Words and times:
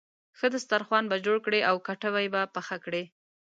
ښه 0.37 0.47
دسترخوان 0.55 1.05
به 1.11 1.17
جوړ 1.25 1.37
کړې 1.45 1.59
او 1.69 1.75
کټوۍ 1.87 2.27
به 2.33 2.41
پخه 2.55 2.77
کړې. 2.85 3.03